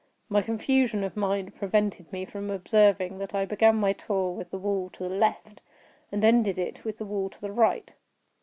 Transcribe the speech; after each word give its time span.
My 0.29 0.41
confusion 0.41 1.03
of 1.03 1.15
mind 1.15 1.53
prevented 1.53 2.11
me 2.11 2.25
from 2.25 2.49
observing 2.49 3.19
that 3.19 3.35
I 3.35 3.45
began 3.45 3.75
my 3.75 3.93
tour 3.93 4.31
with 4.33 4.49
the 4.49 4.57
wall 4.57 4.89
to 4.93 5.03
the 5.03 5.09
left, 5.15 5.61
and 6.11 6.25
ended 6.25 6.57
it 6.57 6.83
with 6.83 6.97
the 6.97 7.05
wall 7.05 7.29
to 7.29 7.39
the 7.39 7.51
right. 7.51 7.93